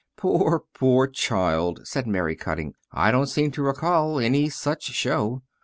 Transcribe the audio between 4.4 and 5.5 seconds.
such show."